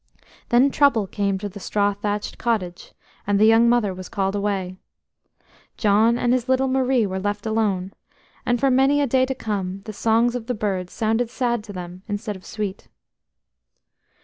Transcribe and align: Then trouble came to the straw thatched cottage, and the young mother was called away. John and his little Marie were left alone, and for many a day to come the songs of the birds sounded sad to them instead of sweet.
Then 0.49 0.71
trouble 0.71 1.05
came 1.05 1.37
to 1.37 1.47
the 1.47 1.59
straw 1.59 1.93
thatched 1.93 2.39
cottage, 2.39 2.93
and 3.27 3.39
the 3.39 3.45
young 3.45 3.69
mother 3.69 3.93
was 3.93 4.09
called 4.09 4.33
away. 4.33 4.77
John 5.77 6.17
and 6.17 6.33
his 6.33 6.49
little 6.49 6.67
Marie 6.67 7.05
were 7.05 7.19
left 7.19 7.45
alone, 7.45 7.93
and 8.43 8.59
for 8.59 8.71
many 8.71 8.99
a 8.99 9.05
day 9.05 9.27
to 9.27 9.35
come 9.35 9.83
the 9.85 9.93
songs 9.93 10.33
of 10.33 10.47
the 10.47 10.55
birds 10.55 10.91
sounded 10.91 11.29
sad 11.29 11.63
to 11.65 11.73
them 11.73 12.01
instead 12.07 12.35
of 12.35 12.45
sweet. 12.47 12.87